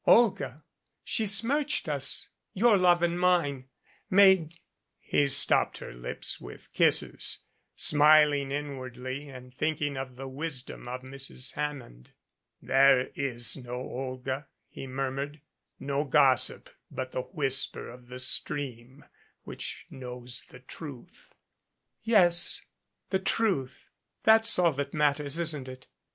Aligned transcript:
Olga 0.07 0.63
she 1.03 1.27
smirched 1.27 1.87
us 1.87 2.27
your 2.55 2.75
love 2.75 3.03
and 3.03 3.19
mine 3.19 3.65
made" 4.09 4.55
He 4.99 5.27
stopped 5.27 5.77
her 5.77 5.93
lips 5.93 6.41
with 6.41 6.73
kisses, 6.73 7.37
smiling 7.75 8.51
inwardly 8.51 9.29
and 9.29 9.53
thinking 9.53 9.97
of 9.97 10.15
the 10.15 10.27
wisdom 10.27 10.87
of 10.87 11.03
Mrs. 11.03 11.53
Hammond. 11.53 12.13
"There 12.63 13.09
is 13.13 13.55
no 13.55 13.73
Olga" 13.75 14.47
he 14.71 14.87
murmured, 14.87 15.39
"no 15.79 16.03
gossip 16.03 16.71
but 16.89 17.11
the 17.11 17.21
whisper 17.21 17.87
of 17.87 18.07
the 18.07 18.17
stream 18.17 19.05
which 19.43 19.85
knows 19.91 20.45
the 20.49 20.61
truth." 20.61 21.35
"Yes 22.01 22.63
the 23.11 23.19
truth. 23.19 23.91
That 24.23 24.47
is 24.47 24.57
all 24.57 24.71
that 24.73 24.95
matters, 24.95 25.37
isn't 25.37 25.67
it? 25.67 25.85